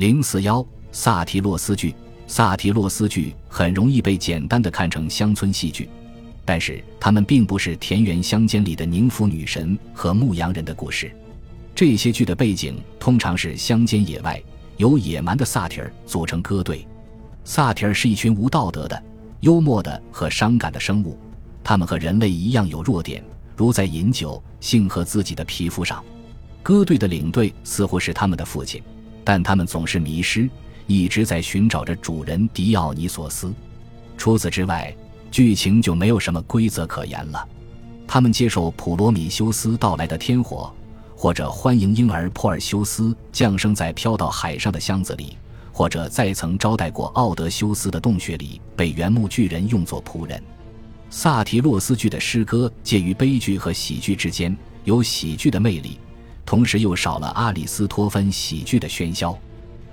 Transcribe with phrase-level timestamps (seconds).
[0.00, 1.94] 零四幺萨提洛斯剧，
[2.26, 5.90] 萨提洛斯剧很容易被简单的看成乡村戏剧，
[6.42, 11.14] 但是他们并不是田园乡间里的宁芙女神和牧羊人的故事。
[11.74, 14.42] 这些剧的背景通常是乡间野外，
[14.78, 16.88] 由野蛮的萨提尔组成歌队。
[17.44, 19.02] 萨提尔是一群无道德的、
[19.40, 21.18] 幽默的和伤感的生物，
[21.62, 23.22] 他们和人类一样有弱点，
[23.54, 26.02] 如在饮酒、性和自己的皮肤上。
[26.62, 28.82] 歌队的领队似乎是他们的父亲。
[29.24, 30.48] 但他们总是迷失，
[30.86, 33.52] 一直在寻找着主人迪奥尼索斯。
[34.16, 34.94] 除此之外，
[35.30, 37.48] 剧情就没有什么规则可言了。
[38.06, 40.72] 他们接受普罗米修斯到来的天火，
[41.14, 45.36] 或者欢迎婴儿珀尔修斯降生在飘到海上的箱子里，
[45.72, 50.42] 或者在曾招待过奥德修斯的洞穴里被原木巨人用作仆人。
[51.08, 55.98] 萨提洛斯剧的诗歌介于悲剧和喜剧之间，有喜剧的魅力。
[56.50, 59.38] 同时又少了阿里斯托芬喜剧的喧嚣。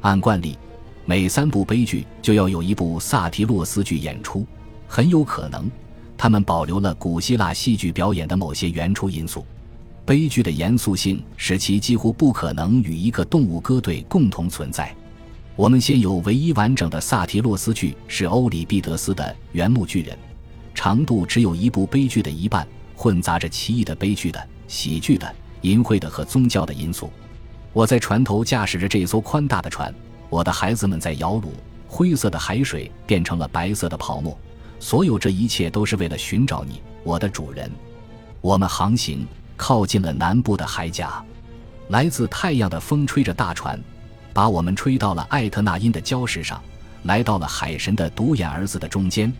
[0.00, 0.58] 按惯例，
[1.04, 4.44] 每三部悲剧就要有一部萨提洛斯剧演出。
[4.88, 5.70] 很有可能，
[6.18, 9.46] 他们保留了古希腊戏剧表演的某些原初因素。
[10.04, 14.92] 悲剧的严肃性使其几乎不可能与一个动物歌队共同存在。
[15.54, 20.16] 我们现有唯一完整的萨提洛斯剧是欧里庇得斯的《原木巨人》，
[20.74, 25.32] 长度只有一部悲剧的一半，混杂着奇异的悲剧的、喜剧的。
[25.62, 27.10] 淫秽的和宗教的因素。
[27.72, 29.94] 我在船头驾驶着这艘宽大的船，
[30.28, 31.48] 我的孩子们在摇橹，
[31.86, 34.36] 灰色的海水变成了白色的泡沫。
[34.78, 37.70] 所有这一切都是为了寻找你，我的主人。
[38.40, 41.22] 我们航行，靠近了南部的海甲。
[41.88, 43.78] 来自太阳的风吹着大船，
[44.32, 46.62] 把我们吹到了艾特纳因的礁石上，
[47.02, 49.32] 来到了海神的独眼儿子的中间。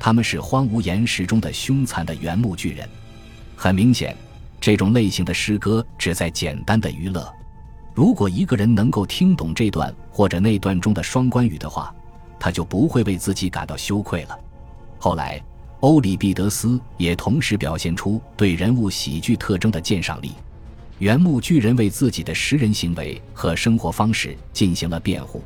[0.00, 2.88] 他们是荒芜岩石中的凶残的原木巨人。
[3.56, 4.16] 很明显。
[4.60, 7.32] 这种类型的诗歌旨在简单的娱乐。
[7.94, 11.94] 如果一个人能够听懂这段或者那段中的双关语的话，
[12.38, 14.38] 他就不会为自己感到羞愧了。
[14.98, 15.42] 后来，
[15.80, 20.32] 欧里庇得斯也同时表现出对人物喜剧特征的鉴赏力。
[20.98, 25.42] 原木巨人为自己的食人行为和生活方式进行了辩护：“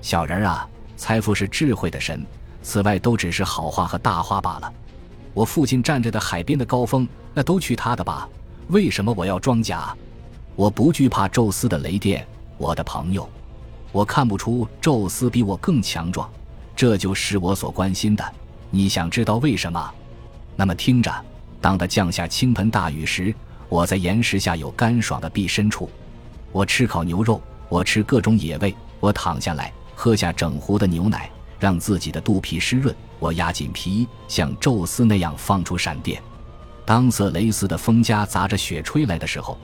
[0.00, 2.24] 小人啊，财富是智慧的神，
[2.62, 4.72] 此外都只是好话和大话罢了。
[5.32, 8.28] 我父亲站着的海边的高峰，那都去他的吧。”
[8.68, 9.94] 为什么我要装假？
[10.56, 12.26] 我不惧怕宙斯的雷电，
[12.56, 13.28] 我的朋友。
[13.92, 16.28] 我看不出宙斯比我更强壮，
[16.74, 18.24] 这就是我所关心的。
[18.70, 19.92] 你想知道为什么？
[20.56, 21.12] 那么听着，
[21.60, 23.34] 当他降下倾盆大雨时，
[23.68, 25.90] 我在岩石下有干爽的避身处。
[26.50, 28.74] 我吃烤牛肉，我吃各种野味。
[28.98, 32.94] 我躺下来，喝下整壶的牛奶，让自己的肚皮湿润。
[33.18, 36.22] 我压紧皮衣，像宙斯那样放出闪电。
[36.84, 39.58] 当色雷斯的风夹杂着雪吹来的时候，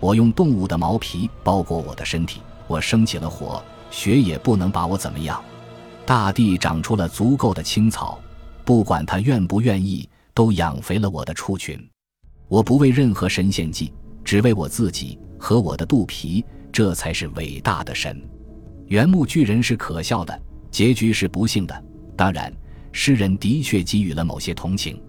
[0.00, 2.40] 我用动物的毛皮包裹我的身体。
[2.66, 5.42] 我生起了火，雪也不能把我怎么样。
[6.06, 8.18] 大地长出了足够的青草，
[8.64, 11.78] 不管他愿不愿意，都养肥了我的畜群。
[12.48, 13.92] 我不为任何神献祭，
[14.24, 16.44] 只为我自己和我的肚皮。
[16.72, 18.20] 这才是伟大的神。
[18.88, 20.42] 原木巨人是可笑的，
[20.72, 21.84] 结局是不幸的。
[22.16, 22.52] 当然，
[22.90, 25.00] 诗人的确给予了某些同情。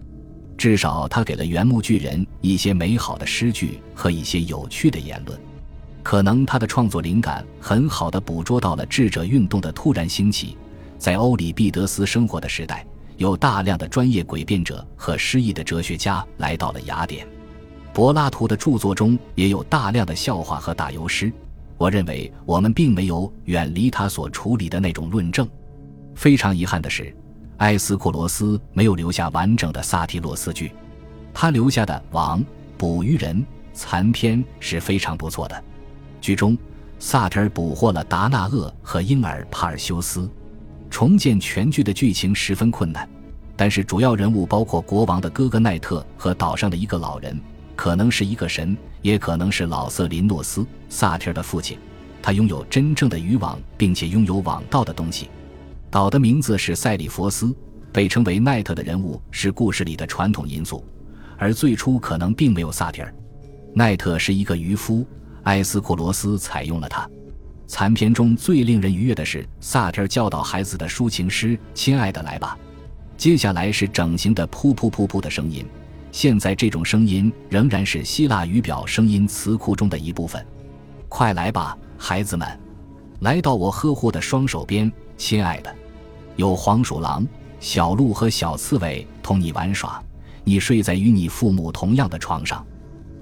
[0.56, 5.38] 至少他给了原木巨人一些美好的诗句和一些有趣的言论。
[6.02, 10.56] 可能他的创作灵感很好的捕捉到了智者运动的突然兴起。
[10.98, 12.86] 在欧里庇得斯生活的时代，
[13.16, 17.26] 有大量的专业诡辩者和诗意的哲学家来到了雅典。
[17.92, 21.32] 柏拉图的著作中也有大量的笑话和打油诗。
[21.76, 25.46] 我认为我们并没有远离他所处理的那种论证。
[26.14, 27.14] 非常遗憾的是。
[27.58, 30.72] 埃斯库罗斯没有留下完整的萨提洛斯剧，
[31.32, 32.44] 他留下的《网
[32.76, 33.36] 捕鱼人》
[33.72, 35.64] 残篇是非常不错的。
[36.20, 36.56] 剧中，
[36.98, 40.28] 萨提尔捕获了达纳厄和婴儿帕尔修斯。
[40.90, 43.08] 重建全剧的剧情十分困难，
[43.56, 47.38] 但是主要人物包括国王的哥哥奈特和岛上的一个老人，
[47.74, 51.78] 可能是一个神，也可能是老瑟林诺斯萨提尔的父亲。
[52.22, 55.28] 他拥有真正的渔网，并且拥有网道的东西。
[55.96, 57.56] 岛的名字是塞里佛斯，
[57.90, 60.84] 被称为奈特的人物是故事里的传统因素，
[61.38, 63.10] 而最初可能并没有萨提尔。
[63.72, 65.06] 奈特是一个渔夫，
[65.44, 67.08] 埃斯库罗斯采用了他。
[67.66, 72.58] 残篇中最令人愉悦的是萨提尔教导孩子的抒情诗：“亲爱的，来吧。”
[73.16, 75.64] 接下来是整形的噗噗噗噗的声音。
[76.12, 80.46] 现在这种声音仍然是希腊语表声音词库中的一部分。
[81.08, 82.46] 快来吧，孩子们，
[83.20, 84.92] 来到我呵护的双手边。
[85.16, 85.74] 亲爱的，
[86.36, 87.26] 有黄鼠狼、
[87.58, 90.02] 小鹿和小刺猬同你玩耍。
[90.44, 92.64] 你睡在与你父母同样的床上。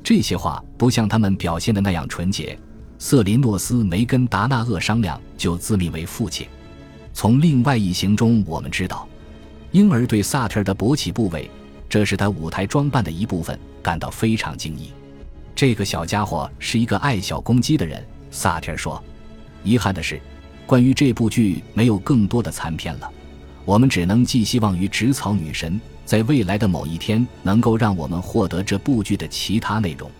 [0.02, 2.58] 这些话不像他们表现的那样纯洁，
[2.98, 6.46] 瑟林诺斯没跟达纳厄商量就自命为父亲。
[7.14, 9.08] 从另外一行中我们知道，
[9.70, 11.50] 婴儿对萨特的勃起部位，
[11.88, 14.92] 这是他舞台装扮的一部分，感到非常惊异。
[15.54, 19.02] 这个小家伙是一个爱小公鸡的人，萨特说。
[19.62, 20.20] 遗憾的是，
[20.66, 23.10] 关于这部剧没有更多的残片了。
[23.64, 30.10] 我们只能寄希望于植草女神在未来的某一天能够让我们获得这部剧的其他内容。